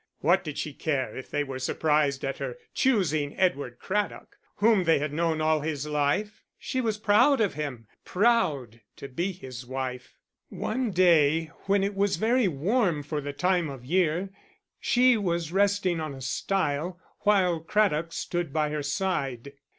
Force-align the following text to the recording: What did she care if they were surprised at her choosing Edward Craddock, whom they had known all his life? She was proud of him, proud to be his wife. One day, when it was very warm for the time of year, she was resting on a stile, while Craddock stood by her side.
What 0.21 0.43
did 0.43 0.57
she 0.57 0.73
care 0.73 1.15
if 1.15 1.29
they 1.29 1.43
were 1.43 1.59
surprised 1.59 2.25
at 2.25 2.39
her 2.39 2.57
choosing 2.73 3.37
Edward 3.37 3.77
Craddock, 3.77 4.35
whom 4.55 4.85
they 4.85 4.97
had 4.97 5.13
known 5.13 5.41
all 5.41 5.59
his 5.61 5.85
life? 5.85 6.41
She 6.57 6.81
was 6.81 6.97
proud 6.97 7.39
of 7.39 7.53
him, 7.53 7.85
proud 8.03 8.81
to 8.95 9.07
be 9.07 9.31
his 9.31 9.63
wife. 9.63 10.17
One 10.49 10.89
day, 10.89 11.51
when 11.67 11.83
it 11.83 11.93
was 11.93 12.15
very 12.15 12.47
warm 12.47 13.03
for 13.03 13.21
the 13.21 13.31
time 13.31 13.69
of 13.69 13.85
year, 13.85 14.31
she 14.79 15.17
was 15.17 15.51
resting 15.51 15.99
on 15.99 16.15
a 16.15 16.21
stile, 16.21 16.99
while 17.19 17.59
Craddock 17.59 18.11
stood 18.11 18.51
by 18.51 18.71
her 18.71 18.81
side. 18.81 19.53